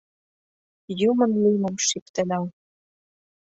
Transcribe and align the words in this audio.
Юмын 1.09 1.31
лӱмым 1.43 1.75
шӱктеда... 1.87 2.39